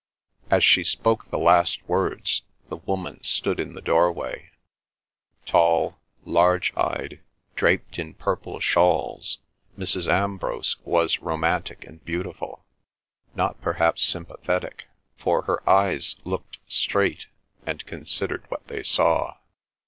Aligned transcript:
As 0.49 0.63
she 0.63 0.83
spoke 0.83 1.29
the 1.29 1.37
last 1.37 1.87
words 1.87 2.41
the 2.69 2.77
woman 2.77 3.23
stood 3.23 3.59
in 3.59 3.75
the 3.75 3.83
doorway. 3.83 4.49
Tall, 5.45 5.99
large 6.25 6.75
eyed, 6.75 7.19
draped 7.55 7.99
in 7.99 8.15
purple 8.15 8.59
shawls, 8.59 9.37
Mrs. 9.77 10.07
Ambrose 10.11 10.77
was 10.85 11.19
romantic 11.19 11.85
and 11.85 12.03
beautiful; 12.03 12.65
not 13.35 13.61
perhaps 13.61 14.01
sympathetic, 14.01 14.87
for 15.19 15.43
her 15.43 15.69
eyes 15.69 16.15
looked 16.23 16.57
straight 16.67 17.27
and 17.67 17.85
considered 17.85 18.45
what 18.49 18.65
they 18.69 18.81
saw. 18.81 19.37